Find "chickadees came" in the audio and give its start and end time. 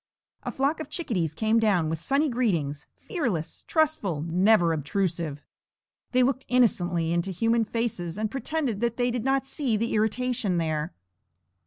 0.89-1.59